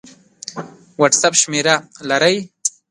[1.01, 1.75] وټس اپ شمېره
[2.09, 2.35] لرئ؟